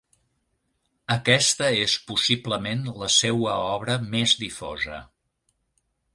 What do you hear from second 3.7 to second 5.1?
obra més difosa.